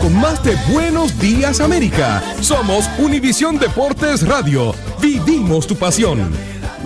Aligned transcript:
con 0.00 0.14
más 0.16 0.42
de 0.42 0.56
Buenos 0.72 1.18
Días 1.20 1.60
América. 1.60 2.22
Somos 2.40 2.88
Univisión 2.98 3.58
Deportes 3.58 4.26
Radio. 4.26 4.74
Vivimos 5.02 5.66
tu 5.66 5.76
pasión. 5.76 6.30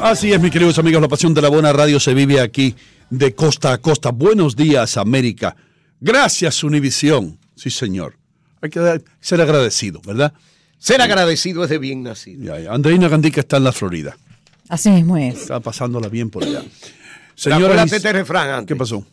Así 0.03 0.33
es, 0.33 0.41
mis 0.41 0.51
queridos 0.51 0.77
amigos, 0.79 1.01
la 1.01 1.07
pasión 1.07 1.33
de 1.33 1.41
la 1.41 1.49
buena 1.51 1.73
radio 1.73 2.01
se 2.01 2.15
vive 2.15 2.41
aquí 2.41 2.75
de 3.09 3.33
costa 3.35 3.73
a 3.73 3.79
costa. 3.79 4.11
Buenos 4.11 4.57
días, 4.57 4.97
América. 4.97 5.55
Gracias, 6.01 6.65
Univisión. 6.65 7.39
Sí, 7.55 7.71
señor. 7.71 8.17
Hay 8.61 8.71
que 8.71 8.81
dar- 8.81 9.03
ser 9.21 9.41
agradecido, 9.41 10.01
¿verdad? 10.05 10.33
Ser 10.79 11.01
agradecido 11.01 11.63
es 11.63 11.71
de 11.71 11.79
bien 11.79 12.03
nacido. 12.03 12.43
Ya, 12.45 12.59
ya. 12.61 12.73
Andreina 12.73 13.09
Gandica 13.09 13.41
está 13.41 13.59
en 13.59 13.65
la 13.65 13.73
Florida. 13.73 14.17
Así 14.69 14.91
mismo 14.91 15.17
es. 15.17 15.43
Está 15.43 15.61
pasándola 15.61 16.09
bien 16.09 16.29
por 16.29 16.43
allá. 16.43 16.63
Señora, 17.37 17.69
Señores, 17.75 17.93
este 17.93 18.13
refrán 18.13 18.49
antes. 18.51 18.67
¿qué 18.75 18.77
pasó? 18.77 19.05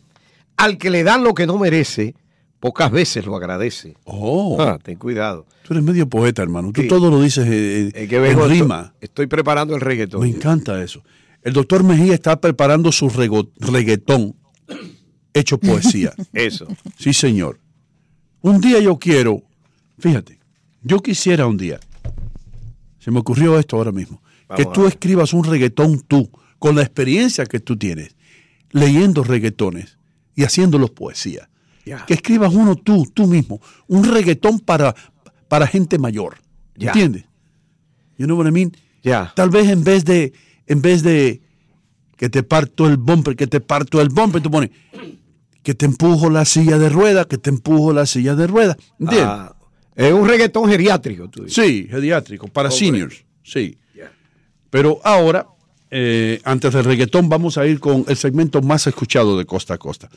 Al 0.56 0.78
que 0.78 0.90
le 0.90 1.04
dan 1.04 1.22
lo 1.22 1.32
que 1.34 1.46
no 1.46 1.58
merece, 1.58 2.14
pocas 2.60 2.90
veces 2.90 3.26
lo 3.26 3.36
agradece. 3.36 3.96
Oh, 4.04 4.56
Ah, 4.60 4.78
ten 4.82 4.96
cuidado. 4.98 5.46
tú 5.62 5.74
eres 5.74 5.84
medio 5.84 6.08
poeta, 6.08 6.42
hermano. 6.42 6.72
Tú 6.72 6.82
Sí. 6.82 6.88
todo 6.88 7.10
lo 7.10 7.20
dices 7.22 7.46
eh, 7.46 7.86
eh, 7.88 7.92
Es 7.94 8.08
que 8.08 8.18
vengo, 8.18 8.44
en 8.44 8.50
rima. 8.50 8.94
Estoy, 9.00 9.26
preparando 9.26 9.74
el 9.74 9.80
reggaetón. 9.80 10.20
Me 10.22 10.28
encanta 10.28 10.82
eso. 10.82 11.02
El 11.42 11.52
doctor 11.52 11.84
Mejía 11.84 12.14
está 12.14 12.40
preparando 12.40 12.90
su 12.90 13.08
reggaetón 13.08 14.34
hecho 15.32 15.58
poesía. 15.58 16.12
Eso. 16.32 16.66
Sí, 16.98 17.12
señor. 17.12 17.60
Un 18.40 18.60
día 18.60 18.80
yo 18.80 18.98
quiero, 18.98 19.42
fíjate, 19.98 20.38
yo 20.82 20.98
quisiera 21.00 21.46
un 21.46 21.56
día, 21.56 21.78
se 22.98 23.10
me 23.10 23.20
ocurrió 23.20 23.58
esto 23.58 23.76
ahora 23.76 23.92
mismo, 23.92 24.20
que 24.56 24.62
Vamos 24.64 24.72
tú 24.72 24.86
escribas 24.86 25.32
un 25.32 25.44
reggaetón 25.44 26.00
tú, 26.00 26.30
con 26.58 26.74
la 26.76 26.82
experiencia 26.82 27.46
que 27.46 27.60
tú 27.60 27.76
tienes, 27.76 28.16
leyendo 28.70 29.22
reggaetones 29.22 29.98
y 30.34 30.42
haciéndolos 30.44 30.90
poesía. 30.90 31.48
Que 32.06 32.14
escribas 32.14 32.52
uno 32.54 32.76
tú, 32.76 33.06
tú 33.12 33.26
mismo, 33.26 33.60
un 33.86 34.04
reggaetón 34.04 34.60
para, 34.60 34.94
para 35.48 35.66
gente 35.66 35.98
mayor. 35.98 36.36
¿Entiendes? 36.76 37.24
You 38.16 38.26
know 38.26 38.36
what 38.36 38.46
I 38.46 38.52
mean? 38.52 38.72
Tal 39.34 39.50
vez 39.50 39.68
en 39.68 39.84
vez 39.84 40.04
de, 40.04 40.32
en 40.66 40.82
vez 40.82 41.02
de 41.02 41.40
que 42.16 42.28
te 42.28 42.42
parto 42.42 42.86
el 42.86 42.96
bumper, 42.96 43.36
que 43.36 43.46
te 43.46 43.60
parto 43.60 44.00
el 44.00 44.08
bumper, 44.08 44.42
tú 44.42 44.50
pones 44.50 44.70
que 45.62 45.74
te 45.74 45.86
empujo 45.86 46.30
la 46.30 46.44
silla 46.44 46.78
de 46.78 46.88
rueda, 46.88 47.26
que 47.26 47.36
te 47.36 47.50
empujo 47.50 47.92
la 47.92 48.06
silla 48.06 48.34
de 48.34 48.46
rueda. 48.46 48.76
¿Entiendes? 48.98 49.28
Ah, 49.28 49.54
es 49.94 50.12
un 50.12 50.26
reggaetón 50.26 50.68
geriátrico, 50.68 51.28
tú 51.28 51.44
dices. 51.44 51.64
sí, 51.64 51.82
pediátrico, 51.90 52.48
para 52.48 52.70
seniors, 52.70 53.24
sí. 53.42 53.76
Pero 54.70 55.00
ahora, 55.02 55.46
eh, 55.90 56.40
antes 56.44 56.72
del 56.72 56.84
reggaetón, 56.84 57.28
vamos 57.28 57.56
a 57.56 57.66
ir 57.66 57.80
con 57.80 58.04
el 58.08 58.16
segmento 58.16 58.60
más 58.60 58.86
escuchado 58.86 59.38
de 59.38 59.46
Costa 59.46 59.74
a 59.74 59.78
Costa. 59.78 60.10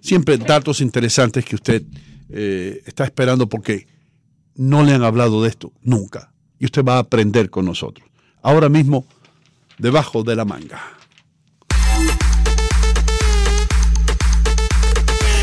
Siempre 0.00 0.38
datos 0.38 0.80
interesantes 0.80 1.44
que 1.44 1.54
usted 1.54 1.82
eh, 2.30 2.82
está 2.86 3.04
esperando 3.04 3.48
porque 3.48 3.86
no 4.54 4.82
le 4.82 4.92
han 4.92 5.04
hablado 5.04 5.42
de 5.42 5.50
esto 5.50 5.72
nunca. 5.82 6.32
Y 6.58 6.64
usted 6.64 6.84
va 6.84 6.96
a 6.96 7.00
aprender 7.00 7.50
con 7.50 7.64
nosotros. 7.66 8.08
Ahora 8.42 8.68
mismo, 8.68 9.04
debajo 9.78 10.22
de 10.22 10.36
la 10.36 10.44
manga. 10.44 10.80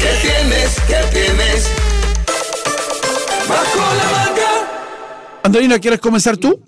¿Qué 0.02 0.12
tienes? 0.22 0.80
¿Qué 0.88 1.00
tienes? 1.12 1.70
Bajo 3.48 3.80
la 3.96 4.12
manga. 4.12 5.42
Andreina, 5.44 5.80
¿quieres 5.80 6.00
comenzar 6.00 6.38
tú? 6.38 6.60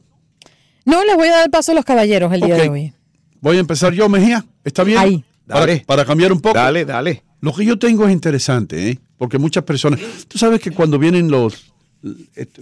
No, 0.85 1.03
les 1.03 1.15
voy 1.15 1.27
a 1.27 1.31
dar 1.31 1.45
el 1.45 1.51
paso 1.51 1.71
a 1.71 1.75
los 1.75 1.83
caballeros 1.83 2.31
el 2.31 2.41
día 2.41 2.55
de 2.55 2.69
hoy. 2.69 2.93
Voy 3.41 3.57
a 3.57 3.59
empezar 3.59 3.93
yo, 3.93 4.09
Mejía. 4.09 4.45
¿Está 4.63 4.83
bien? 4.83 4.97
Ahí. 4.99 5.23
Para, 5.45 5.59
Dale. 5.61 5.83
para 5.85 6.05
cambiar 6.05 6.31
un 6.33 6.41
poco. 6.41 6.55
Dale, 6.57 6.83
dale. 6.85 7.23
Lo 7.41 7.53
que 7.53 7.63
yo 7.65 7.77
tengo 7.79 8.05
es 8.07 8.11
interesante, 8.11 8.89
¿eh? 8.89 8.99
porque 9.17 9.37
muchas 9.37 9.63
personas, 9.63 9.99
tú 10.27 10.37
sabes 10.37 10.59
que 10.59 10.71
cuando 10.71 10.97
vienen 10.99 11.29
los, 11.29 11.71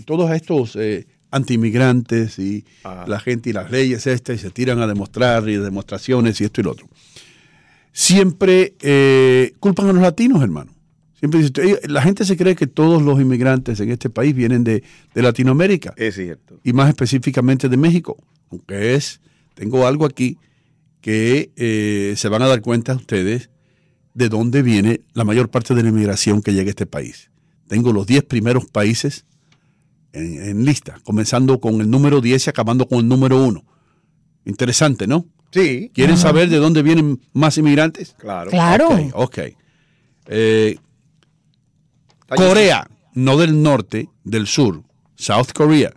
todos 0.05 0.29
estos 0.31 0.75
eh, 0.75 1.07
antiinmigrantes 1.31 2.37
y 2.39 2.65
Ah. 2.83 3.05
la 3.07 3.19
gente 3.19 3.49
y 3.49 3.53
las 3.53 3.71
leyes 3.71 4.05
estas 4.05 4.35
y 4.35 4.39
se 4.39 4.51
tiran 4.51 4.79
a 4.81 4.87
demostrar 4.87 5.47
y 5.49 5.55
demostraciones 5.57 6.39
y 6.41 6.43
esto 6.45 6.61
y 6.61 6.63
lo 6.65 6.71
otro, 6.71 6.87
siempre 7.91 8.75
eh, 8.81 9.53
culpan 9.59 9.89
a 9.89 9.93
los 9.93 10.01
latinos, 10.01 10.41
hermano. 10.43 10.71
Siempre 11.17 11.39
dicen, 11.41 11.53
"Eh, 11.69 11.87
la 11.87 12.01
gente 12.01 12.25
se 12.25 12.35
cree 12.37 12.55
que 12.55 12.67
todos 12.67 13.01
los 13.01 13.19
inmigrantes 13.19 13.79
en 13.79 13.89
este 13.89 14.09
país 14.09 14.35
vienen 14.35 14.63
de, 14.63 14.83
de 15.13 15.21
Latinoamérica 15.21 15.93
Es 15.97 16.15
cierto. 16.15 16.59
y 16.63 16.73
más 16.73 16.89
específicamente 16.89 17.69
de 17.69 17.77
México, 17.77 18.17
aunque 18.51 18.95
es, 18.95 19.21
tengo 19.55 19.87
algo 19.87 20.05
aquí 20.05 20.37
que 21.05 21.51
eh, 21.55 22.15
se 22.17 22.29
van 22.29 22.41
a 22.41 22.47
dar 22.47 22.61
cuenta 22.61 22.95
ustedes 22.95 23.51
de 24.15 24.27
dónde 24.27 24.63
viene 24.63 25.01
la 25.13 25.23
mayor 25.23 25.51
parte 25.51 25.75
de 25.75 25.83
la 25.83 25.89
inmigración 25.89 26.41
que 26.41 26.51
llega 26.51 26.65
a 26.65 26.71
este 26.71 26.87
país. 26.87 27.29
Tengo 27.67 27.93
los 27.93 28.07
10 28.07 28.23
primeros 28.23 28.65
países 28.65 29.23
en, 30.13 30.41
en 30.41 30.65
lista, 30.65 30.99
comenzando 31.03 31.59
con 31.59 31.79
el 31.79 31.91
número 31.91 32.21
10 32.21 32.47
y 32.47 32.49
acabando 32.49 32.87
con 32.87 32.97
el 33.01 33.07
número 33.07 33.37
1. 33.43 33.63
Interesante, 34.45 35.05
¿no? 35.05 35.27
Sí, 35.51 35.91
¿Quieren 35.93 36.17
saber 36.17 36.49
de 36.49 36.57
dónde 36.57 36.81
vienen 36.81 37.21
más 37.33 37.59
inmigrantes? 37.59 38.15
claro. 38.17 38.49
Claro. 38.49 38.87
Ok, 38.89 39.11
ok. 39.13 39.39
Eh, 40.25 40.77
Corea, 42.35 42.89
no 43.13 43.37
del 43.37 43.61
norte, 43.61 44.09
del 44.23 44.47
sur. 44.47 44.81
South 45.13 45.51
Korea. 45.53 45.93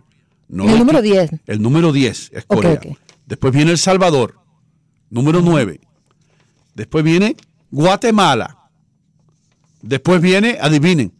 No 0.47 0.69
El 0.69 0.77
número 0.77 1.01
10. 1.01 1.31
El 1.47 1.63
número 1.63 1.91
10 1.91 2.29
es 2.31 2.45
Corea. 2.45 2.79
Después 3.25 3.51
viene 3.55 3.71
El 3.71 3.79
Salvador. 3.79 4.38
Número 5.09 5.41
9. 5.41 5.79
Después 6.75 7.03
viene 7.03 7.35
Guatemala. 7.71 8.57
Después 9.81 10.21
viene, 10.21 10.57
adivinen, 10.59 11.13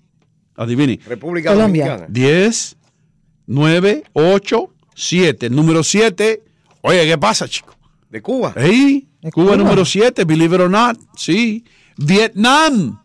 adivinen, 0.55 0.99
República 1.05 1.51
Colombia. 1.53 1.85
Dominicana. 1.85 2.13
10, 2.13 2.75
9, 3.47 4.03
8, 4.13 4.73
7. 4.95 5.45
El 5.45 5.55
número 5.55 5.83
7, 5.83 6.43
oye, 6.81 7.05
¿qué 7.07 7.17
pasa, 7.17 7.47
chico? 7.47 7.73
De 8.09 8.21
Cuba. 8.21 8.53
Ey, 8.57 9.07
¿De 9.21 9.31
Cuba, 9.31 9.45
Cuba? 9.53 9.57
número 9.57 9.85
7, 9.85 10.25
believe 10.25 10.55
it 10.55 10.61
or 10.61 10.69
not, 10.69 10.97
sí. 11.15 11.63
Vietnam, 11.97 12.99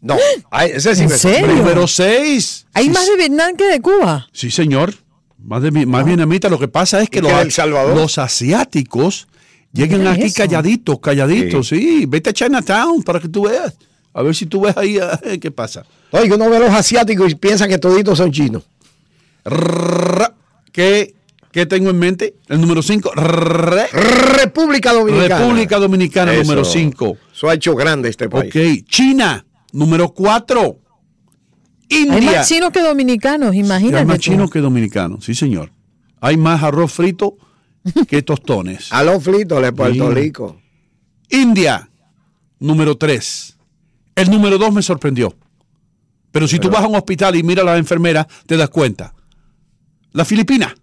No, 0.00 0.16
ay, 0.50 0.70
ese 0.74 0.94
sí 0.96 1.02
¿En 1.04 1.08
me 1.10 1.16
serio? 1.18 1.56
número 1.56 1.86
6. 1.86 2.66
Hay 2.74 2.84
sí, 2.84 2.90
más 2.90 3.06
de 3.06 3.16
Vietnam 3.16 3.56
que 3.56 3.64
de 3.64 3.80
Cuba. 3.80 4.28
Sí, 4.32 4.50
señor. 4.50 4.94
Más, 5.38 5.62
de, 5.62 5.70
más 5.86 6.04
vietnamita. 6.04 6.48
Lo 6.48 6.58
que 6.58 6.68
pasa 6.68 7.00
es 7.02 7.08
que 7.10 7.18
¿Y 7.18 7.22
los, 7.22 7.54
Salvador? 7.54 7.96
los 7.96 8.18
asiáticos 8.18 9.28
Mira 9.72 10.12
aquí 10.12 10.22
eso. 10.24 10.36
calladitos, 10.36 10.98
calladitos. 11.00 11.68
Sí. 11.68 12.04
vete 12.06 12.30
a 12.30 12.32
Chinatown 12.32 13.02
para 13.02 13.20
que 13.20 13.28
tú 13.28 13.44
veas. 13.48 13.76
A 14.14 14.22
ver 14.22 14.34
si 14.34 14.46
tú 14.46 14.62
ves 14.62 14.76
ahí 14.76 14.98
eh, 15.24 15.38
qué 15.38 15.50
pasa. 15.50 15.84
Oye, 16.10 16.32
uno 16.32 16.48
ve 16.48 16.56
a 16.56 16.60
los 16.60 16.70
asiáticos 16.70 17.30
y 17.30 17.34
piensa 17.34 17.68
que 17.68 17.78
toditos 17.78 18.18
son 18.18 18.32
chinos. 18.32 18.64
¿Qué, 20.72 21.14
qué 21.52 21.66
tengo 21.66 21.90
en 21.90 21.98
mente? 21.98 22.34
El 22.48 22.60
número 22.60 22.82
5. 22.82 23.12
República 23.14 24.92
Dominicana. 24.92 25.38
República 25.38 25.78
Dominicana, 25.78 26.32
Eso. 26.32 26.42
número 26.42 26.64
5. 26.64 27.16
Eso 27.34 27.48
ha 27.48 27.54
hecho 27.54 27.74
grande 27.74 28.08
este 28.08 28.28
país. 28.28 28.54
Ok. 28.54 28.86
China, 28.88 29.44
número 29.72 30.08
4. 30.10 30.78
Hay 31.90 32.02
India. 32.02 32.32
más 32.38 32.48
chinos 32.48 32.70
que 32.70 32.80
dominicanos, 32.80 33.54
imagínate. 33.54 33.98
hay 33.98 34.04
más 34.04 34.18
chinos 34.18 34.50
que 34.50 34.58
dominicanos, 34.60 35.24
sí, 35.24 35.34
señor. 35.34 35.72
Hay 36.20 36.36
más 36.36 36.62
arroz 36.62 36.92
frito 36.92 37.36
que 38.08 38.22
tostones. 38.22 38.92
A 38.92 39.02
los 39.02 39.22
fritos 39.22 39.62
de 39.62 39.72
Puerto. 39.72 40.10
Rico. 40.10 40.60
India, 41.30 41.88
número 42.58 42.96
3. 42.96 43.56
El 44.16 44.30
número 44.30 44.58
2 44.58 44.72
me 44.72 44.82
sorprendió. 44.82 45.34
Pero 46.32 46.46
si 46.48 46.58
tú 46.58 46.68
vas 46.70 46.84
a 46.84 46.88
un 46.88 46.96
hospital 46.96 47.36
y 47.36 47.42
miras 47.42 47.62
a 47.64 47.72
la 47.72 47.78
enfermera, 47.78 48.26
te 48.46 48.56
das 48.56 48.68
cuenta. 48.70 49.14
La 50.12 50.24
Filipina, 50.24 50.74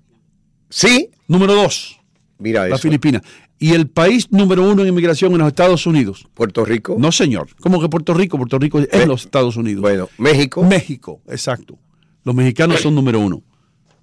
Sí, 0.70 1.10
número 1.28 1.54
2. 1.56 2.00
mira 2.40 2.62
La 2.68 2.76
eso. 2.76 2.84
Filipina. 2.84 3.22
Y 3.58 3.74
el 3.74 3.88
país 3.88 4.28
número 4.32 4.70
uno 4.70 4.82
en 4.82 4.90
inmigración 4.90 5.32
en 5.34 5.38
los 5.40 5.48
Estados 5.48 5.86
Unidos. 5.86 6.28
Puerto 6.34 6.66
Rico. 6.66 6.96
No, 7.00 7.12
señor. 7.12 7.56
¿Cómo 7.62 7.80
que 7.80 7.88
Puerto 7.88 8.14
Rico? 8.14 8.38
Puerto 8.38 8.60
Rico 8.60 8.80
es 8.80 8.90
en 8.92 9.08
los 9.08 9.24
Estados 9.24 9.56
Unidos. 9.56 9.82
Bueno, 9.82 10.10
México. 10.18 10.64
México, 10.64 11.22
exacto. 11.28 11.78
Los 12.24 12.36
mexicanos 12.36 12.82
son 12.82 12.96
número 12.96 13.20
uno. 13.20 13.44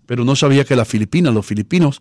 Pero 0.06 0.24
no 0.24 0.34
sabía 0.36 0.64
que 0.64 0.74
las 0.76 0.88
Filipinas, 0.88 1.34
los 1.34 1.44
filipinos, 1.44 2.00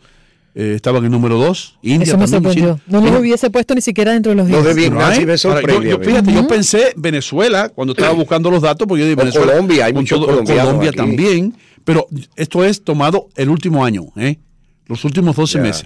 eh, 0.54 0.74
estaban 0.76 1.06
en 1.06 1.12
número 1.12 1.38
dos. 1.38 1.78
India 1.82 2.04
Eso 2.04 2.18
me 2.18 2.26
también, 2.26 2.44
sorprendió. 2.44 2.80
China. 2.86 3.00
No 3.02 3.06
los 3.12 3.20
hubiese 3.22 3.50
puesto 3.50 3.74
ni 3.76 3.82
siquiera 3.82 4.12
dentro 4.14 4.32
de 4.32 4.36
los 4.36 4.50
Los 4.50 4.64
de 4.66 4.74
10. 4.76 4.90
Vietnam 4.92 5.12
sí 5.14 5.20
me 5.20 5.32
Ahora, 5.32 5.38
sorprende. 5.38 5.90
yo, 5.90 5.98
yo- 6.00 6.04
fíjate, 6.04 6.34
yo 6.34 6.48
pensé 6.48 6.94
Venezuela 6.98 7.70
cuando 7.70 7.94
estaba 7.94 8.14
buscando 8.14 8.52
los 8.52 8.62
datos, 8.62 8.88
porque 8.88 9.02
yo 9.04 9.06
dije 9.08 9.16
O 9.22 9.24
Venezuela. 9.24 9.52
Colombia, 9.54 9.86
hay 9.86 9.94
muchos 9.94 10.20
colombianos 10.20 10.64
Colombia 10.66 10.90
aquí. 10.90 10.98
también. 10.98 11.56
Pero 11.84 12.08
esto 12.36 12.64
es 12.64 12.84
tomado 12.84 13.30
el 13.36 13.50
último 13.50 13.84
año, 13.84 14.04
¿eh? 14.16 14.38
los 14.88 15.04
últimos 15.06 15.36
12 15.36 15.58
Ya. 15.58 15.64
meses. 15.64 15.86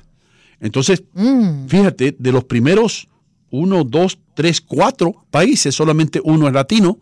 Entonces, 0.59 1.03
Mm. 1.13 1.67
fíjate, 1.67 2.15
de 2.17 2.31
los 2.31 2.43
primeros 2.45 3.07
uno, 3.51 3.83
dos, 3.83 4.17
tres, 4.33 4.59
cuatro 4.59 5.13
países, 5.31 5.73
solamente 5.75 6.19
uno 6.23 6.47
es 6.47 6.53
latino. 6.53 6.97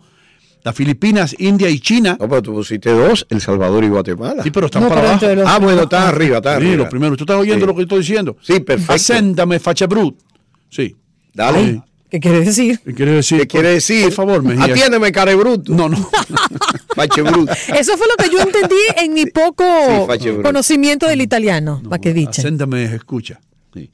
Las 0.63 0.75
Filipinas, 0.75 1.35
India 1.39 1.69
y 1.69 1.79
China. 1.79 2.15
No, 2.19 2.29
pero 2.29 2.41
tú 2.41 2.53
pusiste 2.53 2.89
dos, 2.91 3.25
El 3.29 3.41
Salvador 3.41 3.83
y 3.83 3.89
Guatemala. 3.89 4.43
Sí, 4.43 4.51
pero 4.51 4.67
están 4.67 4.83
No, 4.83 4.89
para 4.89 5.01
pero 5.01 5.11
abajo. 5.13 5.35
los- 5.35 5.47
Ah, 5.47 5.59
bueno, 5.59 5.81
están 5.83 6.03
arriba, 6.07 6.37
están 6.37 6.59
Sí, 6.61 6.67
arriba. 6.67 6.83
lo 6.83 6.89
primero. 6.89 7.17
¿Tú 7.17 7.23
estás 7.25 7.37
oyendo 7.37 7.65
Sí. 7.65 7.67
lo 7.67 7.75
que 7.75 7.81
estoy 7.83 7.99
diciendo? 7.99 8.37
Sí, 8.41 8.59
perfecto. 8.61 8.93
Acéndame, 8.93 9.59
facha 9.59 9.87
brut. 9.87 10.15
Sí. 10.69 10.95
Dale. 11.33 11.81
¿Qué 12.09 12.19
quiere 12.19 12.41
decir? 12.41 12.79
¿Qué 12.85 12.93
quiere 12.93 13.11
decir? 13.11 13.39
¿Qué 13.39 13.47
quiere 13.47 13.69
decir? 13.69 14.03
Por 14.05 14.13
favor, 14.13 14.43
Mejía. 14.43 14.65
Atiéndeme, 14.65 15.11
care 15.11 15.33
bruto. 15.35 15.73
No, 15.73 15.89
no. 15.89 15.97
Fache 16.95 17.21
bruto. 17.23 17.51
Eso 17.75 17.97
fue 17.97 18.05
lo 18.07 18.23
que 18.23 18.29
yo 18.31 18.39
entendí 18.41 18.75
en 18.97 19.13
mi 19.13 19.25
poco 19.25 19.63
Sí, 20.19 20.29
conocimiento 20.43 21.07
del 21.07 21.21
italiano, 21.21 21.81
para 21.89 21.99
que 21.99 22.13
dicha. 22.13 22.41
Acéndame, 22.41 22.83
escucha. 22.85 23.41
Sí. 23.73 23.89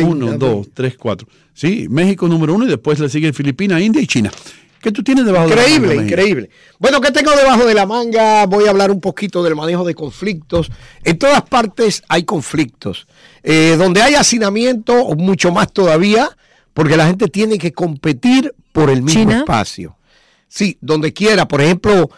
Uno, 0.00 0.36
dos, 0.36 0.66
tres, 0.74 0.96
cuatro. 0.98 1.28
Sí, 1.54 1.86
México 1.88 2.26
número 2.26 2.54
uno 2.54 2.64
y 2.66 2.68
después 2.68 2.98
le 2.98 3.08
sigue 3.08 3.32
Filipinas, 3.32 3.80
India 3.80 4.02
y 4.02 4.06
China. 4.08 4.32
¿Qué 4.80 4.90
tú 4.92 5.02
tienes 5.02 5.24
debajo 5.26 5.48
de 5.48 5.54
la 5.56 5.62
Increíble, 5.62 5.88
manga, 5.88 6.00
Mejía? 6.02 6.16
increíble. 6.18 6.50
Bueno, 6.78 7.00
¿qué 7.00 7.10
tengo 7.10 7.30
debajo 7.36 7.66
de 7.66 7.74
la 7.74 7.86
manga? 7.86 8.46
Voy 8.46 8.66
a 8.66 8.70
hablar 8.70 8.90
un 8.90 9.00
poquito 9.00 9.42
del 9.42 9.54
manejo 9.54 9.84
de 9.84 9.94
conflictos. 9.94 10.70
En 11.04 11.18
todas 11.18 11.42
partes 11.42 12.02
hay 12.08 12.24
conflictos. 12.24 13.06
Eh, 13.42 13.76
donde 13.78 14.00
hay 14.02 14.14
hacinamiento, 14.14 14.94
o 14.94 15.14
mucho 15.16 15.52
más 15.52 15.70
todavía, 15.72 16.30
porque 16.72 16.96
la 16.96 17.06
gente 17.06 17.28
tiene 17.28 17.58
que 17.58 17.72
competir 17.72 18.54
por 18.72 18.88
el 18.90 19.02
mismo 19.02 19.20
China. 19.22 19.38
espacio. 19.40 19.96
Sí, 20.48 20.78
donde 20.80 21.12
quiera. 21.12 21.46
Por 21.46 21.60
ejemplo, 21.60 22.10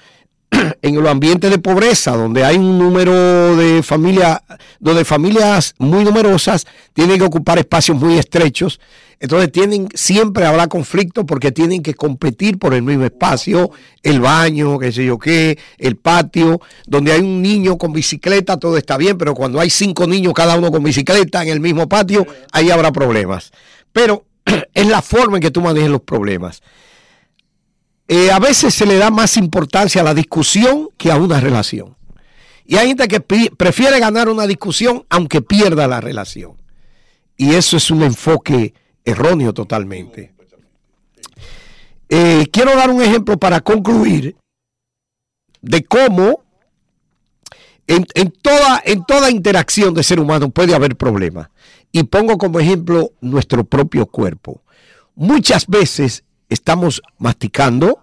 en 0.82 0.94
los 0.94 1.08
ambientes 1.08 1.50
de 1.50 1.58
pobreza, 1.58 2.16
donde 2.16 2.44
hay 2.44 2.56
un 2.56 2.78
número 2.78 3.56
de 3.56 3.82
familias, 3.82 4.40
donde 4.80 5.04
familias 5.04 5.74
muy 5.78 6.04
numerosas 6.04 6.66
tienen 6.92 7.18
que 7.18 7.24
ocupar 7.24 7.58
espacios 7.58 7.96
muy 7.98 8.18
estrechos, 8.18 8.80
entonces 9.22 9.52
tienen, 9.52 9.88
siempre 9.94 10.44
habrá 10.46 10.66
conflicto 10.66 11.24
porque 11.24 11.52
tienen 11.52 11.80
que 11.80 11.94
competir 11.94 12.58
por 12.58 12.74
el 12.74 12.82
mismo 12.82 13.04
espacio, 13.04 13.70
el 14.02 14.20
baño, 14.20 14.80
qué 14.80 14.90
sé 14.90 15.04
yo 15.04 15.16
qué, 15.16 15.58
el 15.78 15.94
patio, 15.96 16.60
donde 16.88 17.12
hay 17.12 17.20
un 17.20 17.40
niño 17.40 17.78
con 17.78 17.92
bicicleta, 17.92 18.56
todo 18.56 18.76
está 18.76 18.96
bien, 18.96 19.16
pero 19.16 19.34
cuando 19.34 19.60
hay 19.60 19.70
cinco 19.70 20.08
niños, 20.08 20.32
cada 20.34 20.58
uno 20.58 20.72
con 20.72 20.82
bicicleta 20.82 21.40
en 21.44 21.50
el 21.50 21.60
mismo 21.60 21.88
patio, 21.88 22.26
ahí 22.50 22.70
habrá 22.70 22.90
problemas. 22.90 23.52
Pero 23.92 24.24
es 24.74 24.86
la 24.88 25.02
forma 25.02 25.36
en 25.36 25.42
que 25.42 25.52
tú 25.52 25.60
manejes 25.60 25.90
los 25.90 26.00
problemas. 26.00 26.60
Eh, 28.14 28.30
a 28.30 28.38
veces 28.38 28.74
se 28.74 28.84
le 28.84 28.98
da 28.98 29.10
más 29.10 29.38
importancia 29.38 30.02
a 30.02 30.04
la 30.04 30.12
discusión 30.12 30.90
que 30.98 31.10
a 31.10 31.16
una 31.16 31.40
relación. 31.40 31.96
Y 32.66 32.76
hay 32.76 32.88
gente 32.88 33.08
que 33.08 33.20
prefiere 33.20 33.98
ganar 34.00 34.28
una 34.28 34.46
discusión 34.46 35.06
aunque 35.08 35.40
pierda 35.40 35.88
la 35.88 35.98
relación. 35.98 36.52
Y 37.38 37.54
eso 37.54 37.78
es 37.78 37.90
un 37.90 38.02
enfoque 38.02 38.74
erróneo 39.02 39.54
totalmente. 39.54 40.34
Eh, 42.10 42.48
quiero 42.52 42.76
dar 42.76 42.90
un 42.90 43.00
ejemplo 43.00 43.38
para 43.38 43.62
concluir 43.62 44.36
de 45.62 45.82
cómo 45.82 46.44
en 47.86 48.04
toda, 48.42 48.82
en 48.84 49.06
toda 49.06 49.30
interacción 49.30 49.94
de 49.94 50.02
ser 50.02 50.20
humano 50.20 50.50
puede 50.50 50.74
haber 50.74 50.96
problemas. 50.96 51.48
Y 51.92 52.02
pongo 52.02 52.36
como 52.36 52.60
ejemplo 52.60 53.12
nuestro 53.22 53.64
propio 53.64 54.04
cuerpo. 54.04 54.60
Muchas 55.14 55.66
veces 55.66 56.24
estamos 56.50 57.00
masticando 57.16 58.01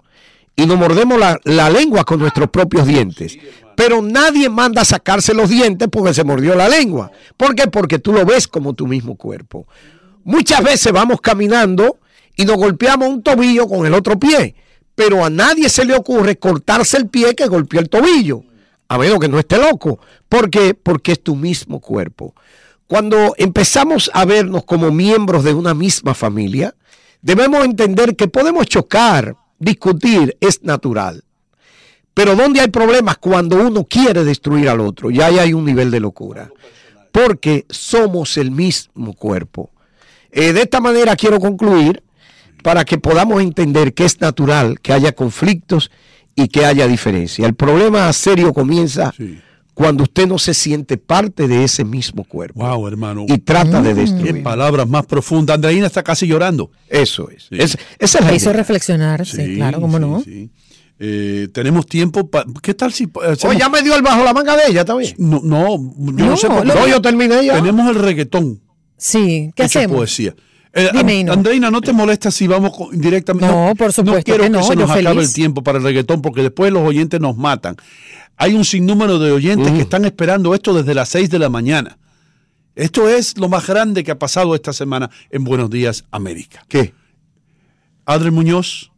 y 0.60 0.66
nos 0.66 0.78
mordemos 0.78 1.18
la, 1.46 1.70
lengua 1.70 2.04
con 2.04 2.20
nuestros 2.20 2.50
propios 2.50 2.86
dientes. 2.86 3.38
Pero 3.78 4.02
nadie 4.02 4.50
manda 4.50 4.82
a 4.82 4.86
sacarse 4.86 5.34
los 5.34 5.50
dientes 5.50 5.88
porque 5.90 6.14
se 6.14 6.26
mordió 6.26 6.54
la 6.54 6.68
lengua. 6.68 7.12
¿Por 7.38 7.56
qué? 7.56 7.68
Porque 7.68 7.98
tú 7.98 8.12
lo 8.12 8.26
ves 8.26 8.46
como 8.46 8.74
tu 8.74 8.86
mismo 8.86 9.16
cuerpo. 9.16 9.68
Muchas 10.26 10.62
veces 10.62 10.92
vamos 10.92 11.22
caminando 11.22 12.00
y 12.36 12.44
nos 12.44 12.58
golpeamos 12.58 13.08
un 13.08 13.24
tobillo 13.24 13.70
con 13.70 13.86
el 13.86 13.94
otro 13.94 14.20
pie. 14.20 14.54
Pero 14.96 15.24
a 15.24 15.30
nadie 15.30 15.70
se 15.70 15.86
le 15.86 15.96
ocurre 15.96 16.38
cortarse 16.38 16.98
el 16.98 17.08
pie 17.08 17.36
que 17.36 17.48
golpeó 17.48 17.80
el 17.80 17.88
tobillo. 17.88 18.44
A 18.90 18.98
menos 18.98 19.18
que 19.20 19.30
no 19.30 19.40
esté 19.40 19.58
loco. 19.58 19.98
¿Por 20.28 20.50
qué? 20.50 20.74
Porque 20.74 21.14
es 21.14 21.24
tu 21.24 21.38
mismo 21.38 21.80
cuerpo. 21.80 22.36
Cuando 22.86 23.34
empezamos 23.38 24.12
a 24.14 24.26
vernos 24.26 24.66
como 24.66 24.92
miembros 24.92 25.46
de 25.46 25.54
una 25.54 25.74
misma 25.74 26.14
familia, 26.14 26.76
debemos 27.22 27.64
entender 27.64 28.18
que 28.18 28.28
podemos 28.28 28.66
chocar, 28.66 29.38
discutir, 29.60 30.38
es 30.40 30.64
natural. 30.64 31.24
Pero 32.14 32.36
donde 32.36 32.60
hay 32.60 32.70
problemas 32.70 33.18
cuando 33.18 33.56
uno 33.56 33.86
quiere 33.86 34.24
destruir 34.24 34.68
al 34.70 34.82
otro, 34.82 35.12
ya 35.12 35.28
ahí 35.28 35.40
hay 35.40 35.54
un 35.54 35.66
nivel 35.66 35.92
de 35.92 36.00
locura. 36.00 36.50
Porque 37.12 37.66
somos 37.70 38.38
el 38.38 38.52
mismo 38.52 39.14
cuerpo. 39.14 39.72
Eh, 40.32 40.54
de 40.54 40.62
esta 40.62 40.80
manera 40.80 41.16
quiero 41.16 41.40
concluir 41.40 42.04
para 42.64 42.86
que 42.86 42.98
podamos 42.98 43.42
entender 43.42 43.94
que 43.94 44.06
es 44.06 44.20
natural 44.22 44.80
que 44.80 44.94
haya 44.94 45.14
conflictos 45.14 45.92
y 46.36 46.48
que 46.50 46.66
haya 46.66 46.88
diferencia. 46.88 47.46
El 47.46 47.56
problema 47.56 48.12
serio 48.14 48.54
comienza. 48.54 49.14
Cuando 49.80 50.04
usted 50.04 50.28
no 50.28 50.38
se 50.38 50.54
siente 50.54 50.98
parte 50.98 51.48
de 51.48 51.64
ese 51.64 51.86
mismo 51.86 52.26
cuerpo 52.26 52.60
Wow, 52.60 52.86
hermano. 52.90 53.24
y 53.30 53.38
trata 53.38 53.82
de 53.82 53.94
Qué 53.94 54.02
destruir. 54.02 54.44
palabras 54.44 54.90
más 54.90 55.06
profundas. 55.06 55.56
Andreina 55.56 55.88
está 55.88 56.04
casi 56.04 56.28
llorando. 56.28 56.70
Eso 56.90 57.30
es. 57.30 57.44
Sí. 57.44 57.56
Es- 57.58 57.78
esa 57.98 58.20
es 58.20 58.26
la 58.26 58.36
hizo 58.36 58.50
idea. 58.50 58.58
reflexionar, 58.58 59.26
sí, 59.26 59.56
claro, 59.56 59.80
cómo 59.80 59.98
sí, 59.98 60.02
no. 60.02 60.20
sí. 60.22 60.50
Eh, 61.00 61.48
tenemos 61.54 61.86
tiempo. 61.88 62.30
pa- 62.30 62.44
¿Qué 62.62 62.74
tal 62.74 62.92
si 62.92 63.06
eh, 63.06 63.10
hacemos- 63.32 63.56
Oh, 63.56 63.58
ya 63.58 63.70
me 63.70 63.82
dio 63.82 63.96
el 63.96 64.02
bajo 64.02 64.22
la 64.22 64.34
manga 64.34 64.58
de 64.58 64.64
ella 64.70 64.84
también. 64.84 65.16
No, 65.18 65.40
no, 65.42 65.78
yo 65.78 66.12
no, 66.12 66.26
No, 66.32 66.36
sé 66.38 66.48
por 66.48 66.62
qué. 66.64 66.68
No, 66.68 66.86
yo 66.86 67.02
terminé 67.02 67.46
ya. 67.46 67.54
Tenemos 67.54 67.88
el 67.90 67.96
reggaetón. 68.02 68.60
Sí, 68.98 69.50
¿qué 69.56 69.64
hacemos? 69.64 69.96
poesía. 69.96 70.36
Eh, 70.74 70.90
Dime, 70.94 71.16
Ino. 71.22 71.32
Andreina, 71.34 71.72
¿no 71.72 71.80
te 71.82 71.94
molesta 71.94 72.30
si 72.30 72.46
vamos 72.48 72.74
directamente? 72.92 73.48
No, 73.48 73.74
por 73.78 73.92
supuesto 73.94 74.24
quiero 74.24 74.44
que 74.44 74.50
no, 74.52 74.62
se 74.62 74.76
nos 74.76 74.90
acabe 74.92 75.06
feliz. 75.16 75.30
el 75.30 75.34
tiempo 75.34 75.64
para 75.64 75.78
el 75.80 75.84
reggaetón 75.86 76.22
porque 76.22 76.42
después 76.44 76.72
los 76.72 76.84
oyentes 76.86 77.20
nos 77.20 77.36
matan. 77.38 77.76
Hay 78.42 78.54
un 78.56 78.64
sinnúmero 78.64 79.20
de 79.20 79.32
oyentes 79.34 79.70
que 79.74 79.82
están 79.82 80.06
esperando 80.06 80.56
esto 80.56 80.74
desde 80.74 80.96
las 80.96 81.10
6 81.10 81.30
de 81.30 81.40
la 81.40 81.50
mañana. 81.50 81.98
Esto 82.74 83.10
es 83.10 83.38
lo 83.38 83.50
más 83.50 83.68
grande 83.68 84.02
que 84.04 84.12
ha 84.12 84.18
pasado 84.18 84.56
esta 84.56 84.72
semana 84.72 85.10
en 85.30 85.44
Buenos 85.44 85.70
Días, 85.70 86.06
América. 86.10 86.64
¿Qué? 86.70 86.94
Adri 88.06 88.32
Muñoz, 88.32 88.92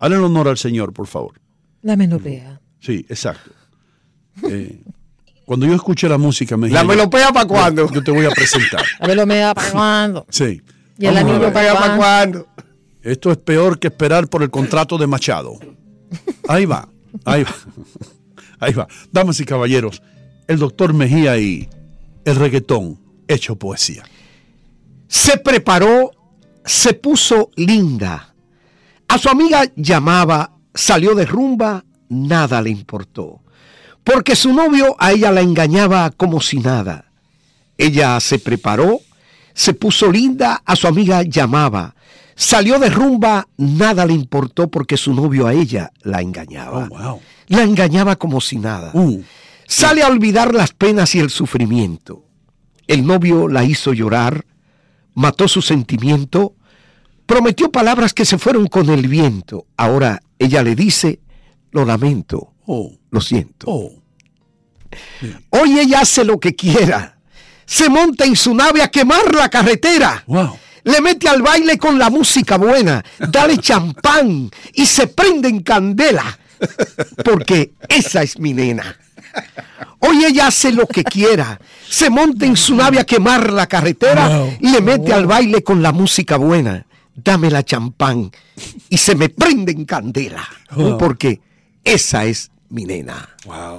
hazle 0.00 0.16
el 0.16 0.24
honor 0.24 0.48
al 0.48 0.58
Señor, 0.58 0.92
por 0.92 1.06
favor. 1.06 1.40
La 1.82 1.94
menopea. 1.96 2.60
Sí, 2.80 3.06
exacto. 3.08 3.52
Eh, 4.50 4.82
cuando 5.44 5.64
yo 5.66 5.74
escuché 5.74 6.08
la 6.08 6.18
música, 6.18 6.56
me 6.56 6.68
¿La 6.68 6.82
melopea 6.82 7.28
para 7.28 7.44
yo- 7.44 7.48
cuándo? 7.48 7.88
Yo 7.92 8.02
te 8.02 8.10
voy 8.10 8.26
a 8.26 8.30
presentar. 8.30 8.82
A 9.00 9.06
ver, 9.06 9.16
lo 9.16 9.26
me 9.26 9.36
da 9.38 9.54
para 9.54 9.70
cuándo. 9.70 10.26
Sí. 10.28 10.60
Y 10.98 11.06
el 11.06 11.16
anillo 11.16 11.52
para 11.52 11.96
cuándo? 11.96 12.48
Esto 13.00 13.30
es 13.30 13.36
peor 13.38 13.78
que 13.78 13.86
esperar 13.86 14.26
por 14.26 14.42
el 14.42 14.50
contrato 14.50 14.98
de 14.98 15.06
Machado. 15.06 15.52
Ahí 16.48 16.64
va, 16.66 16.88
ahí 17.24 17.44
va, 17.44 17.54
ahí 18.60 18.72
va. 18.72 18.86
Damas 19.12 19.40
y 19.40 19.44
caballeros, 19.44 20.02
el 20.48 20.58
doctor 20.58 20.94
Mejía 20.94 21.38
y 21.38 21.68
el 22.24 22.36
reggaetón 22.36 22.98
hecho 23.28 23.56
poesía. 23.56 24.04
Se 25.08 25.38
preparó, 25.38 26.10
se 26.64 26.94
puso 26.94 27.50
linda. 27.56 28.34
A 29.08 29.18
su 29.18 29.28
amiga 29.28 29.64
llamaba, 29.76 30.52
salió 30.74 31.14
de 31.14 31.26
rumba, 31.26 31.84
nada 32.08 32.60
le 32.60 32.70
importó. 32.70 33.40
Porque 34.02 34.36
su 34.36 34.52
novio 34.52 34.96
a 34.98 35.12
ella 35.12 35.32
la 35.32 35.40
engañaba 35.40 36.10
como 36.10 36.40
si 36.40 36.58
nada. 36.58 37.10
Ella 37.78 38.18
se 38.20 38.38
preparó, 38.38 39.00
se 39.54 39.74
puso 39.74 40.10
linda, 40.10 40.62
a 40.64 40.76
su 40.76 40.86
amiga 40.86 41.22
llamaba. 41.22 41.94
Salió 42.34 42.78
de 42.78 42.90
rumba, 42.90 43.48
nada 43.56 44.04
le 44.06 44.12
importó 44.12 44.68
porque 44.68 44.96
su 44.96 45.14
novio 45.14 45.46
a 45.46 45.54
ella 45.54 45.90
la 46.02 46.20
engañaba. 46.20 46.88
Oh, 46.90 46.98
wow. 46.98 47.20
La 47.48 47.62
engañaba 47.62 48.16
como 48.16 48.40
si 48.40 48.58
nada. 48.58 48.90
Uh, 48.94 49.22
Sale 49.68 50.02
a 50.02 50.08
olvidar 50.08 50.54
las 50.54 50.72
penas 50.72 51.14
y 51.14 51.18
el 51.20 51.30
sufrimiento. 51.30 52.24
El 52.86 53.04
novio 53.04 53.48
la 53.48 53.64
hizo 53.64 53.92
llorar, 53.92 54.46
mató 55.14 55.48
su 55.48 55.60
sentimiento, 55.60 56.54
prometió 57.26 57.72
palabras 57.72 58.14
que 58.14 58.24
se 58.24 58.38
fueron 58.38 58.68
con 58.68 58.90
el 58.90 59.08
viento. 59.08 59.66
Ahora 59.76 60.22
ella 60.38 60.62
le 60.62 60.76
dice, 60.76 61.20
lo 61.72 61.84
lamento, 61.84 62.52
oh, 62.66 62.92
lo 63.10 63.20
siento. 63.20 63.66
oh. 63.68 63.92
Hoy 65.50 65.78
ella 65.80 66.00
hace 66.00 66.24
lo 66.24 66.38
que 66.38 66.54
quiera. 66.54 67.18
Se 67.66 67.88
monta 67.88 68.24
en 68.24 68.36
su 68.36 68.54
nave 68.54 68.82
a 68.82 68.88
quemar 68.88 69.34
la 69.34 69.48
carretera. 69.48 70.22
Wow. 70.26 70.56
Le 70.84 71.00
mete 71.00 71.28
al 71.28 71.42
baile 71.42 71.76
con 71.78 71.98
la 71.98 72.10
música 72.10 72.56
buena, 72.56 73.04
dale 73.18 73.58
champán 73.58 74.48
y 74.72 74.86
se 74.86 75.08
prende 75.08 75.48
en 75.48 75.60
candela. 75.62 76.38
Porque 77.24 77.72
esa 77.88 78.22
es 78.22 78.38
mi 78.38 78.52
nena. 78.52 78.96
Hoy 80.00 80.24
ella 80.24 80.48
hace 80.48 80.72
lo 80.72 80.86
que 80.86 81.02
quiera. 81.04 81.60
Se 81.88 82.10
monta 82.10 82.46
en 82.46 82.56
su 82.56 82.74
nave 82.74 82.98
a 83.00 83.04
quemar 83.04 83.52
la 83.52 83.66
carretera 83.66 84.46
y 84.60 84.70
le 84.70 84.80
mete 84.80 85.12
al 85.12 85.26
baile 85.26 85.62
con 85.62 85.82
la 85.82 85.92
música 85.92 86.36
buena. 86.36 86.86
Dame 87.14 87.50
la 87.50 87.62
champán 87.64 88.30
y 88.88 88.98
se 88.98 89.14
me 89.14 89.28
prende 89.30 89.72
en 89.72 89.84
candela. 89.84 90.46
Wow. 90.74 90.98
Porque 90.98 91.40
esa 91.82 92.24
es 92.24 92.50
mi 92.68 92.84
nena. 92.84 93.28
Wow, 93.46 93.78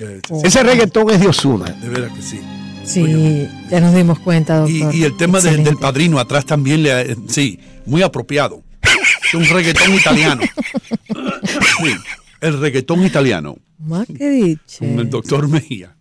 wow. 0.00 0.40
Ese 0.44 0.62
reggaetón 0.62 1.10
es 1.10 1.20
de 1.20 1.28
Osuna. 1.28 1.66
De 1.66 1.88
veras 1.88 2.12
que 2.12 2.22
sí. 2.22 2.40
Sí, 2.84 3.46
ya 3.70 3.80
nos 3.80 3.94
dimos 3.94 4.18
cuenta, 4.20 4.60
doctor. 4.60 4.94
y 4.94 5.04
el 5.04 5.14
tema 5.18 5.40
de- 5.42 5.58
del 5.58 5.76
padrino 5.76 6.18
atrás 6.18 6.46
también 6.46 6.82
le 6.82 6.92
ha- 6.92 7.04
sí, 7.26 7.60
muy 7.84 8.00
apropiado. 8.02 8.62
Es 9.28 9.34
un 9.34 9.44
reggaetón 9.44 9.94
italiano. 9.94 10.42
Sí, 11.08 11.94
el 12.40 12.60
reggaetón 12.60 13.04
italiano. 13.04 13.56
Más 13.78 14.06
que 14.06 14.28
dicho. 14.28 14.78
con 14.80 14.98
el 14.98 15.10
doctor 15.10 15.48
Mejía. 15.48 15.94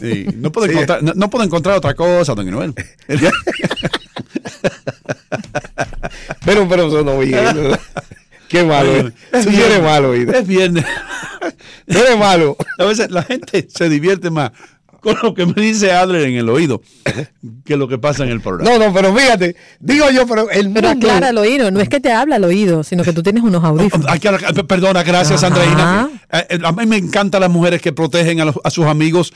Sí, 0.00 0.26
no, 0.36 0.50
puedo 0.52 0.70
encontrar, 0.70 1.02
no, 1.02 1.12
no 1.14 1.30
puedo 1.30 1.44
encontrar 1.44 1.76
otra 1.76 1.94
cosa, 1.94 2.34
don 2.34 2.50
Noel. 2.50 2.74
Pero, 6.44 6.68
pero 6.68 6.88
eso 6.88 7.02
no 7.04 7.18
viene. 7.18 7.76
Qué 8.48 8.64
malo. 8.64 8.92
eh. 8.96 9.12
Sí 9.42 9.60
eres 9.60 9.82
malo, 9.82 10.14
Ida. 10.14 10.38
Es 10.38 10.46
viernes. 10.46 10.84
Eres 11.86 12.18
malo. 12.18 12.56
A 12.78 12.84
veces 12.84 13.10
la 13.10 13.22
gente 13.22 13.66
se 13.68 13.88
divierte 13.88 14.30
más 14.30 14.52
con 15.04 15.16
lo 15.22 15.34
que 15.34 15.46
me 15.46 15.52
dice 15.62 15.92
Adler 15.92 16.22
en 16.22 16.34
el 16.34 16.48
oído 16.48 16.82
que 17.64 17.76
lo 17.76 17.86
que 17.86 17.98
pasa 17.98 18.24
en 18.24 18.30
el 18.30 18.40
programa. 18.40 18.68
No, 18.78 18.84
no, 18.86 18.92
pero 18.92 19.14
fíjate, 19.14 19.54
digo 19.78 20.10
yo, 20.10 20.26
pero 20.26 20.50
el 20.50 20.72
Pero 20.72 20.88
mundo- 20.88 21.06
aclara 21.08 21.28
al 21.28 21.38
oído, 21.38 21.70
no 21.70 21.78
es 21.80 21.88
que 21.88 22.00
te 22.00 22.10
habla 22.10 22.36
al 22.36 22.44
oído, 22.44 22.82
sino 22.82 23.04
que 23.04 23.12
tú 23.12 23.22
tienes 23.22 23.42
unos 23.44 23.62
audífonos. 23.62 24.06
Hay 24.08 24.18
que- 24.18 24.30
perdona, 24.64 25.02
gracias 25.04 25.44
Ajá. 25.44 25.54
Andreina. 25.54 26.10
Eh, 26.32 26.46
eh, 26.50 26.58
A 26.64 26.72
mí 26.72 26.86
me 26.86 26.96
encantan 26.96 27.40
las 27.42 27.50
mujeres 27.50 27.80
que 27.80 27.92
protegen 27.92 28.40
a, 28.40 28.46
los- 28.46 28.58
a 28.64 28.70
sus 28.70 28.86
amigos. 28.86 29.32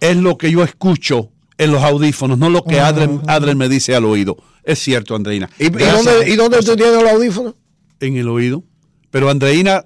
Es 0.00 0.16
lo 0.16 0.38
que 0.38 0.50
yo 0.50 0.62
escucho 0.62 1.30
en 1.58 1.72
los 1.72 1.82
audífonos, 1.82 2.38
no 2.38 2.48
lo 2.48 2.64
que 2.64 2.78
Adler, 2.80 3.10
Adler 3.26 3.56
me 3.56 3.68
dice 3.68 3.94
al 3.94 4.04
oído. 4.04 4.36
Es 4.62 4.78
cierto, 4.78 5.14
Andreina. 5.16 5.50
¿Y, 5.58 5.66
y 5.66 5.68
dónde, 5.70 6.28
¿Y 6.30 6.36
dónde 6.36 6.58
tú 6.62 6.76
tienes 6.76 6.94
los 7.02 7.10
audífonos? 7.10 7.54
en 8.00 8.16
el 8.16 8.28
oído. 8.28 8.62
Pero 9.10 9.28
Andreina, 9.28 9.84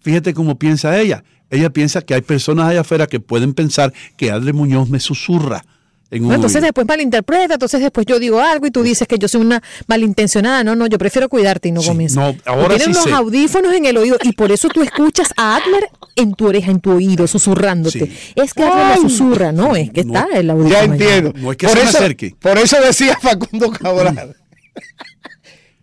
fíjate 0.00 0.34
cómo 0.34 0.58
piensa 0.58 0.98
ella. 1.00 1.22
Ella 1.50 1.70
piensa 1.70 2.02
que 2.02 2.14
hay 2.14 2.22
personas 2.22 2.68
allá 2.68 2.80
afuera 2.80 3.06
que 3.06 3.20
pueden 3.20 3.54
pensar 3.54 3.92
que 4.16 4.30
Adler 4.30 4.54
Muñoz 4.54 4.88
me 4.88 4.98
susurra 5.00 5.64
en 6.10 6.22
un 6.22 6.28
No, 6.28 6.34
entonces 6.36 6.56
oído. 6.56 6.66
después 6.66 6.86
malinterpreta, 6.86 7.54
entonces 7.54 7.80
después 7.80 8.06
yo 8.06 8.18
digo 8.20 8.40
algo 8.40 8.66
y 8.66 8.70
tú 8.70 8.82
dices 8.82 9.06
que 9.08 9.18
yo 9.18 9.26
soy 9.28 9.40
una 9.40 9.62
malintencionada. 9.88 10.62
No, 10.64 10.76
no, 10.76 10.86
yo 10.86 10.98
prefiero 10.98 11.28
cuidarte 11.28 11.68
y 11.68 11.72
no 11.72 11.82
Sí, 11.82 11.88
comienzo. 11.88 12.20
no, 12.20 12.32
Tú 12.34 12.40
ahora 12.46 12.76
tienes 12.76 12.84
sí 12.84 12.90
unos 12.92 13.04
sé. 13.04 13.12
audífonos 13.12 13.72
en 13.74 13.86
el 13.86 13.96
oído 13.96 14.16
y 14.22 14.32
por 14.32 14.50
eso 14.52 14.68
tú 14.68 14.82
escuchas 14.82 15.32
a 15.36 15.56
Adler 15.56 15.88
en 16.16 16.34
tu 16.34 16.46
oreja, 16.46 16.70
en 16.70 16.80
tu 16.80 16.92
oído, 16.92 17.26
susurrándote. 17.26 18.06
Sí. 18.06 18.32
Es 18.36 18.54
que 18.54 18.62
Adler 18.64 18.96
lo 19.02 19.08
susurra, 19.08 19.52
no, 19.52 19.74
es 19.76 19.90
que 19.90 20.04
No, 20.04 20.14
está 20.14 20.36
el 20.38 20.50
audífono. 20.50 20.74
Ya 20.74 20.84
entiendo. 20.84 21.32
No 21.36 21.50
es 21.52 21.56
que 21.56 21.66
por 21.66 21.76
se 21.76 21.82
me 21.84 21.88
eso, 21.90 21.98
acerque. 21.98 22.34
Por 22.40 22.58
eso 22.58 22.76
decía 22.80 23.18
Facundo 23.20 23.70
Cabral 23.70 24.36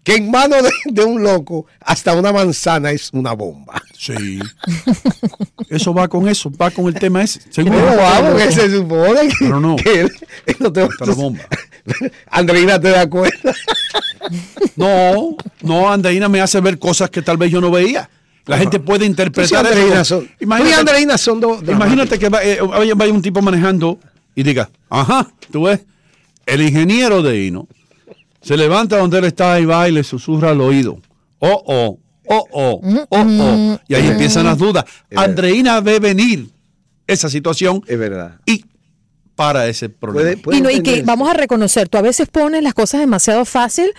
que 0.03 0.15
en 0.15 0.29
mano 0.29 0.55
de, 0.61 0.69
de 0.85 1.03
un 1.03 1.23
loco 1.23 1.65
hasta 1.79 2.13
una 2.13 2.31
manzana 2.33 2.91
es 2.91 3.09
una 3.13 3.33
bomba. 3.33 3.81
Sí. 3.97 4.39
Eso 5.69 5.93
va 5.93 6.07
con 6.09 6.27
eso, 6.27 6.51
va 6.51 6.71
con 6.71 6.87
el 6.87 6.93
tema 6.95 7.21
ese. 7.23 7.39
Seguro. 7.49 7.75
Pero 7.77 7.95
vamos, 7.97 8.41
que 8.41 8.51
se 8.51 8.69
supone 8.69 9.27
que, 9.29 9.35
Pero 9.39 9.59
no. 9.61 9.75
que 9.77 10.01
él, 10.01 10.11
él 10.45 10.55
no 10.59 10.73
te 10.73 10.81
Hasta 10.81 11.05
la 11.05 11.13
bomba. 11.13 11.39
Andreina 12.29 12.79
te 12.79 12.89
da 12.89 13.09
cuenta. 13.09 13.53
No, 14.75 15.35
no, 15.61 15.89
Andreina 15.91 16.27
me 16.29 16.41
hace 16.41 16.59
ver 16.61 16.79
cosas 16.79 17.09
que 17.09 17.21
tal 17.21 17.37
vez 17.37 17.51
yo 17.51 17.61
no 17.61 17.71
veía. 17.71 18.09
La 18.45 18.57
gente 18.57 18.79
puede 18.79 18.99
Tú 18.99 19.05
interpretar 19.05 19.65
eso. 19.67 20.19
Tú 20.19 20.27
y 20.39 20.43
Imagínate- 20.43 20.75
Andreina 20.79 21.17
son 21.17 21.39
dos. 21.39 21.63
Imagínate 21.67 22.19
que 22.19 22.25
eh, 22.25 22.59
vaya, 22.61 22.93
vaya 22.95 23.13
un 23.13 23.21
tipo 23.21 23.41
manejando 23.41 23.99
y 24.35 24.43
diga, 24.43 24.69
ajá, 24.89 25.29
tú 25.51 25.63
ves, 25.63 25.79
el 26.45 26.61
ingeniero 26.61 27.21
de 27.21 27.41
Hino 27.45 27.67
se 28.43 28.57
levanta 28.57 28.97
donde 28.97 29.17
él 29.19 29.25
está 29.25 29.59
y 29.59 29.65
va 29.65 29.87
y 29.89 29.91
le 29.91 30.03
susurra 30.03 30.51
al 30.51 30.61
oído. 30.61 30.99
Oh, 31.39 31.63
oh, 31.65 31.99
oh, 32.27 32.47
oh, 32.51 32.81
oh, 32.81 33.07
oh. 33.09 33.79
Y 33.87 33.95
ahí 33.95 34.07
empiezan 34.07 34.45
las 34.45 34.57
dudas. 34.57 34.85
Andreina 35.15 35.79
ve 35.81 35.99
venir 35.99 36.49
esa 37.07 37.29
situación 37.29 37.81
Es 37.87 37.97
verdad. 37.97 38.39
y 38.45 38.63
para 39.35 39.67
ese 39.67 39.89
problema. 39.89 40.29
Puede- 40.31 40.37
puede 40.37 40.57
Y, 40.57 40.61
no, 40.61 40.69
y 40.69 40.81
que 40.83 41.01
vamos 41.01 41.29
a 41.29 41.33
reconocer, 41.33 41.89
tú 41.89 41.97
a 41.97 42.01
veces 42.01 42.27
pones 42.29 42.61
las 42.63 42.73
cosas 42.73 42.99
demasiado 43.01 43.45
fácil 43.45 43.91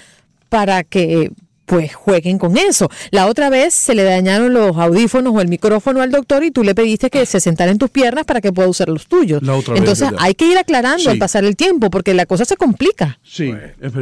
para 0.49 0.85
que 0.85 1.33
pues 1.67 1.95
jueguen 1.95 2.39
con 2.39 2.57
eso. 2.57 2.89
La 3.11 3.27
otra 3.27 3.49
vez 3.51 3.75
se 3.75 3.95
le 3.95 4.03
dañaron 4.05 4.53
los 4.53 4.77
audífonos 4.77 5.33
o 5.35 5.41
el 5.41 5.49
micrófono 5.49 6.01
al 6.03 6.11
doctor 6.11 6.45
y 6.45 6.51
tú 6.51 6.63
le 6.63 6.75
pediste 6.75 7.11
que 7.11 7.25
se 7.27 7.41
sentara 7.41 7.71
en 7.71 7.79
tus 7.79 7.91
piernas 7.91 8.25
para 8.25 8.41
que 8.41 8.53
pueda 8.53 8.69
usar 8.69 8.89
los 8.89 9.07
tuyos. 9.07 9.43
La 9.43 9.55
otra 9.55 9.73
vez, 9.75 9.81
Entonces 9.81 10.09
hay 10.19 10.35
que 10.35 10.47
ir 10.47 10.59
aclarando 10.59 10.99
Sí. 11.05 11.09
al 11.09 11.19
pasar 11.19 11.45
el 11.45 11.57
tiempo 11.57 11.91
porque 11.91 12.15
la 12.15 12.27
cosa 12.27 12.45
se 12.45 12.57
complica. 12.57 13.19
Sí, 13.23 13.53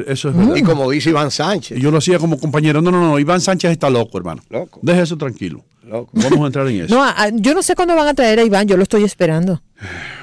eso 0.06 0.28
es 0.30 0.36
verdad. 0.36 0.56
Y 0.56 0.62
como 0.62 0.90
dice 0.90 1.10
Iván 1.10 1.30
Sánchez. 1.30 1.78
Y 1.78 1.80
yo 1.80 1.90
lo 1.90 1.98
hacía 1.98 2.18
como 2.18 2.38
compañero. 2.38 2.82
No, 2.82 2.90
no, 2.90 3.00
no, 3.00 3.18
Iván 3.18 3.40
Sánchez 3.40 3.70
está 3.72 3.88
loco, 3.90 4.18
hermano. 4.18 4.42
Loco. 4.50 4.80
Deje 4.82 5.02
eso 5.02 5.16
tranquilo. 5.16 5.64
Loco. 5.84 6.10
Vamos 6.14 6.40
a 6.40 6.46
entrar 6.46 6.68
en 6.68 6.82
eso. 6.84 6.94
No, 6.94 7.02
a- 7.02 7.10
a- 7.24 7.28
yo 7.30 7.54
no 7.54 7.62
sé 7.62 7.74
cuándo 7.74 7.94
van 7.96 8.06
a 8.08 8.14
traer 8.14 8.38
a 8.38 8.44
Iván, 8.44 8.66
yo 8.68 8.76
lo 8.76 8.84
estoy 8.84 9.02
esperando. 9.04 9.62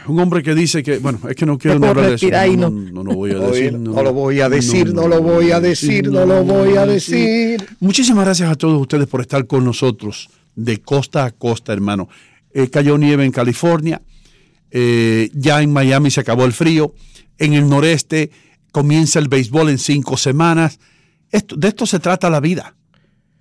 Un 0.07 0.19
hombre 0.19 0.41
que 0.41 0.55
dice 0.55 0.81
que, 0.83 0.99
bueno, 0.99 1.19
es 1.29 1.35
que 1.35 1.45
no 1.45 1.57
quiero 1.57 1.77
No 1.79 1.87
ni 1.87 1.93
puedo 1.93 1.99
hablar 1.99 2.09
de 2.11 2.15
eso. 2.15 2.25
respirar 2.27 2.47
y 2.47 2.55
No, 2.57 2.69
no. 2.69 2.79
no, 2.79 2.91
no, 2.91 3.03
no 3.03 3.15
voy 3.15 3.31
a 3.31 3.39
decir. 3.39 3.73
no 3.73 4.01
lo 4.01 4.13
voy 4.13 4.39
a 4.41 4.49
decir, 4.49 4.93
no 4.93 5.07
lo 5.07 5.21
voy 5.21 5.51
a 5.51 5.59
decir, 5.59 6.09
no 6.09 6.25
lo 6.25 6.43
voy 6.43 6.77
a 6.77 6.85
decir. 6.85 7.67
Muchísimas 7.81 8.23
gracias 8.25 8.49
a 8.49 8.55
todos 8.55 8.79
ustedes 8.81 9.07
por 9.07 9.19
estar 9.21 9.45
con 9.47 9.65
nosotros 9.65 10.29
de 10.55 10.81
costa 10.81 11.25
a 11.25 11.31
costa, 11.31 11.73
hermano. 11.73 12.07
Eh, 12.53 12.69
cayó 12.69 12.97
nieve 12.97 13.25
en 13.25 13.31
California, 13.31 14.01
eh, 14.71 15.29
ya 15.33 15.61
en 15.61 15.71
Miami 15.73 16.09
se 16.09 16.21
acabó 16.21 16.45
el 16.45 16.53
frío, 16.53 16.93
en 17.37 17.53
el 17.53 17.67
noreste 17.69 18.31
comienza 18.71 19.19
el 19.19 19.27
béisbol 19.27 19.69
en 19.69 19.77
cinco 19.77 20.15
semanas. 20.17 20.79
Esto, 21.31 21.55
de 21.55 21.67
esto 21.67 21.85
se 21.85 21.99
trata 21.99 22.29
la 22.29 22.39
vida, 22.39 22.75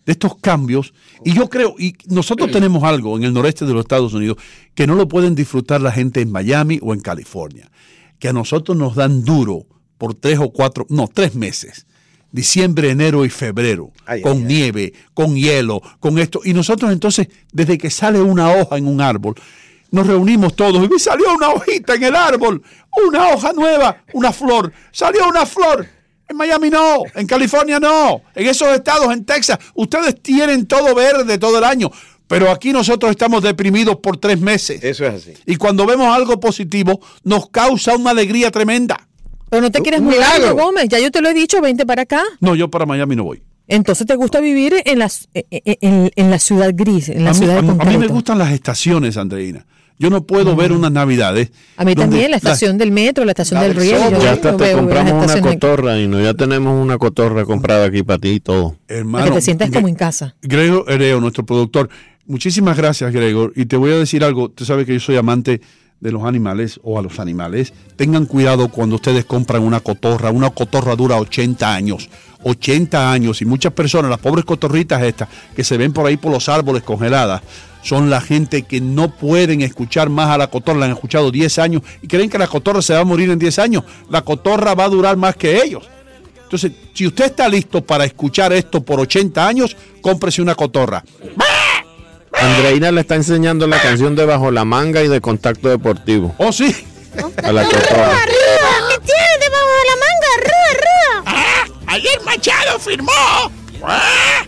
de 0.08 0.12
estos 0.12 0.38
cambios. 0.38 0.94
Y 1.22 1.34
yo 1.34 1.50
creo, 1.50 1.74
y 1.78 1.94
nosotros 2.06 2.50
tenemos 2.50 2.82
algo 2.82 3.18
en 3.18 3.24
el 3.24 3.34
noreste 3.34 3.66
de 3.66 3.74
los 3.74 3.82
Estados 3.82 4.14
Unidos 4.14 4.38
que 4.74 4.86
no 4.86 4.94
lo 4.94 5.06
pueden 5.06 5.34
disfrutar 5.34 5.82
la 5.82 5.92
gente 5.92 6.22
en 6.22 6.32
Miami 6.32 6.78
o 6.80 6.94
en 6.94 7.00
California, 7.00 7.70
que 8.18 8.28
a 8.28 8.32
nosotros 8.32 8.74
nos 8.74 8.94
dan 8.94 9.22
duro 9.22 9.66
por 9.98 10.14
tres 10.14 10.38
o 10.38 10.50
cuatro, 10.50 10.86
no, 10.88 11.08
tres 11.12 11.34
meses. 11.34 11.86
Diciembre, 12.32 12.88
enero 12.88 13.26
y 13.26 13.28
febrero, 13.28 13.92
Ay, 14.06 14.22
con 14.22 14.38
ay, 14.38 14.38
ay. 14.38 14.44
nieve, 14.46 14.92
con 15.12 15.36
hielo, 15.36 15.82
con 16.00 16.18
esto. 16.18 16.40
Y 16.42 16.54
nosotros 16.54 16.90
entonces, 16.90 17.28
desde 17.52 17.76
que 17.76 17.90
sale 17.90 18.22
una 18.22 18.52
hoja 18.52 18.78
en 18.78 18.86
un 18.86 19.02
árbol, 19.02 19.34
nos 19.90 20.06
reunimos 20.06 20.56
todos 20.56 20.82
y 20.82 20.88
me 20.88 20.98
salió 20.98 21.34
una 21.34 21.50
hojita 21.50 21.96
en 21.96 22.04
el 22.04 22.16
árbol, 22.16 22.62
una 23.06 23.28
hoja 23.28 23.52
nueva, 23.52 24.04
una 24.14 24.32
flor. 24.32 24.72
Salió 24.90 25.28
una 25.28 25.44
flor. 25.44 25.97
En 26.28 26.36
Miami 26.36 26.68
no, 26.70 27.02
en 27.14 27.26
California 27.26 27.80
no, 27.80 28.20
en 28.34 28.46
esos 28.46 28.68
estados, 28.68 29.12
en 29.12 29.24
Texas, 29.24 29.58
ustedes 29.74 30.20
tienen 30.22 30.66
todo 30.66 30.94
verde 30.94 31.38
todo 31.38 31.58
el 31.58 31.64
año. 31.64 31.90
Pero 32.26 32.50
aquí 32.50 32.72
nosotros 32.72 33.10
estamos 33.10 33.42
deprimidos 33.42 33.96
por 33.96 34.18
tres 34.18 34.38
meses. 34.38 34.84
Eso 34.84 35.06
es 35.06 35.14
así. 35.14 35.32
Y 35.46 35.56
cuando 35.56 35.86
vemos 35.86 36.14
algo 36.14 36.38
positivo, 36.38 37.00
nos 37.24 37.48
causa 37.48 37.96
una 37.96 38.10
alegría 38.10 38.50
tremenda. 38.50 39.08
Pero 39.48 39.62
no 39.62 39.70
te 39.70 39.80
quieres 39.80 40.00
Un 40.00 40.06
mudar, 40.08 40.36
milagro. 40.38 40.54
Gómez. 40.56 40.88
Ya 40.90 40.98
yo 40.98 41.10
te 41.10 41.22
lo 41.22 41.30
he 41.30 41.34
dicho, 41.34 41.58
vente 41.62 41.86
para 41.86 42.02
acá. 42.02 42.22
No, 42.40 42.54
yo 42.54 42.68
para 42.70 42.84
Miami 42.84 43.16
no 43.16 43.24
voy. 43.24 43.42
Entonces 43.66 44.06
te 44.06 44.14
gusta 44.14 44.40
vivir 44.40 44.74
en, 44.84 44.98
las, 44.98 45.28
en, 45.32 45.44
en- 45.80 46.10
en 46.14 46.30
la 46.30 46.38
ciudad 46.38 46.70
gris, 46.74 47.08
en 47.08 47.24
la 47.24 47.30
a, 47.30 47.32
mí, 47.32 47.38
ciudad 47.38 47.56
a 47.58 47.62
de 47.62 47.66
mí- 47.68 47.78
a 47.80 47.84
mí 47.84 47.96
me 47.96 48.06
gustan 48.08 48.36
las 48.38 48.52
estaciones, 48.52 49.16
Andreina. 49.16 49.64
Yo 49.98 50.10
no 50.10 50.24
puedo 50.24 50.54
ver 50.54 50.72
unas 50.72 50.92
navidades. 50.92 51.50
A 51.76 51.84
mí 51.84 51.94
también, 51.94 52.30
la 52.30 52.36
estación 52.36 52.78
del 52.78 52.92
metro, 52.92 53.24
la 53.24 53.32
estación 53.32 53.60
la 53.60 53.66
del 53.66 53.76
del 53.76 53.82
riel. 53.82 54.00
yo- 54.12 54.22
ya 54.22 54.32
Hasta 54.32 54.56
te 54.56 54.64
veo 54.64 54.78
compramos 54.78 55.12
una 55.24 55.40
cotorra 55.40 55.98
y 55.98 56.06
no, 56.06 56.20
ya 56.20 56.34
tenemos 56.34 56.80
una 56.80 56.98
cotorra 56.98 57.44
comprada 57.44 57.86
aquí 57.86 58.02
para 58.04 58.18
ti 58.20 58.28
y 58.28 58.40
todo. 58.40 58.76
Hermano, 58.86 59.24
Para 59.24 59.30
que 59.30 59.38
te 59.38 59.42
sientas 59.42 59.70
como 59.70 59.88
en 59.88 59.94
casa. 59.96 60.36
Gregor 60.42 60.84
Hereo, 60.88 61.20
nuestro 61.20 61.44
productor. 61.44 61.88
Muchísimas 62.26 62.76
gracias, 62.76 63.12
Gregor. 63.12 63.52
Y 63.56 63.66
te 63.66 63.76
voy 63.76 63.90
a 63.90 63.98
decir 63.98 64.22
algo. 64.22 64.50
Tú 64.50 64.64
sabes 64.64 64.86
que 64.86 64.92
yo 64.94 65.00
soy 65.00 65.16
amante 65.16 65.60
de 66.00 66.12
los 66.12 66.24
animales 66.24 66.80
o 66.82 66.98
a 66.98 67.02
los 67.02 67.18
animales. 67.18 67.72
Tengan 67.96 68.26
cuidado 68.26 68.68
cuando 68.68 68.96
ustedes 68.96 69.24
compran 69.24 69.62
una 69.62 69.80
cotorra. 69.80 70.30
Una 70.30 70.50
cotorra 70.50 70.94
dura 70.96 71.16
80 71.16 71.74
años. 71.74 72.08
80 72.42 73.12
años. 73.12 73.42
Y 73.42 73.44
muchas 73.44 73.72
personas, 73.72 74.10
las 74.10 74.20
pobres 74.20 74.44
cotorritas 74.44 75.02
estas, 75.02 75.28
que 75.54 75.64
se 75.64 75.76
ven 75.76 75.92
por 75.92 76.06
ahí 76.06 76.16
por 76.16 76.32
los 76.32 76.48
árboles 76.48 76.82
congeladas, 76.82 77.42
son 77.82 78.10
la 78.10 78.20
gente 78.20 78.62
que 78.62 78.80
no 78.80 79.10
pueden 79.14 79.60
escuchar 79.60 80.08
más 80.08 80.30
a 80.30 80.38
la 80.38 80.48
cotorra. 80.48 80.80
La 80.80 80.86
han 80.86 80.92
escuchado 80.92 81.30
10 81.30 81.58
años 81.58 81.82
y 82.02 82.06
creen 82.06 82.30
que 82.30 82.38
la 82.38 82.46
cotorra 82.46 82.82
se 82.82 82.94
va 82.94 83.00
a 83.00 83.04
morir 83.04 83.30
en 83.30 83.38
10 83.38 83.58
años. 83.58 83.84
La 84.10 84.22
cotorra 84.22 84.74
va 84.74 84.84
a 84.84 84.88
durar 84.88 85.16
más 85.16 85.36
que 85.36 85.62
ellos. 85.62 85.88
Entonces, 86.44 86.72
si 86.94 87.06
usted 87.06 87.26
está 87.26 87.46
listo 87.46 87.84
para 87.84 88.06
escuchar 88.06 88.54
esto 88.54 88.82
por 88.82 88.98
80 89.00 89.46
años, 89.46 89.76
cómprese 90.00 90.40
una 90.40 90.54
cotorra. 90.54 91.04
Andreina 92.40 92.92
le 92.92 93.00
está 93.00 93.16
enseñando 93.16 93.66
la 93.66 93.80
canción 93.80 94.14
de 94.14 94.24
Bajo 94.24 94.50
la 94.50 94.64
Manga 94.64 95.02
y 95.02 95.08
de 95.08 95.20
Contacto 95.20 95.68
Deportivo. 95.68 96.34
Oh, 96.38 96.52
sí. 96.52 96.74
A 97.42 97.52
la 97.52 97.64
cotorra. 97.64 98.10
¿Qué 98.88 98.98
tiene 99.04 99.38
debajo 99.40 99.68
de 99.78 99.84
la 99.88 99.96
manga? 100.04 100.30
¡Rúa, 100.44 101.24
rúa! 101.24 101.94
Ayer 101.94 102.20
Machado 102.24 102.78
firmó 102.78 103.12
¡ah! 103.84 104.44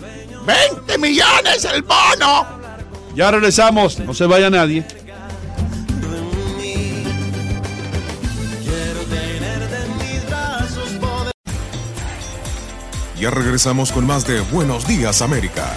20 0.47 0.99
millones 0.99 1.65
el 1.65 1.83
bono. 1.83 2.47
Ya 3.15 3.31
regresamos, 3.31 3.99
no 3.99 4.15
se 4.15 4.27
vaya 4.27 4.51
nadie. 4.51 4.85
Ya 13.19 13.31
regresamos 13.31 13.93
con 13.93 14.07
más 14.07 14.27
de 14.27 14.41
Buenos 14.41 14.87
Días 14.87 15.21
América. 15.21 15.77